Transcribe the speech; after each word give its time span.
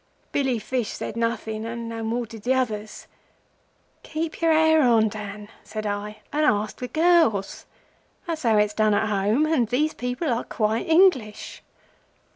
Billy 0.31 0.57
Fish 0.57 0.89
said 0.89 1.15
nothing 1.15 1.63
and 1.63 1.87
no 1.87 2.01
more 2.03 2.25
did 2.25 2.41
the 2.41 2.55
others. 2.55 3.05
'Keep 4.01 4.41
your 4.41 4.51
hair 4.51 4.81
on, 4.81 5.09
Dan,' 5.09 5.47
said 5.63 5.85
I; 5.85 6.21
'and 6.33 6.43
ask 6.43 6.79
the 6.79 6.87
girls. 6.87 7.67
That's 8.25 8.41
how 8.41 8.57
it's 8.57 8.73
done 8.73 8.95
at 8.95 9.09
home, 9.09 9.45
and 9.45 9.67
these 9.67 9.93
people 9.93 10.33
are 10.33 10.43
quite 10.45 10.89
English. 10.89 11.61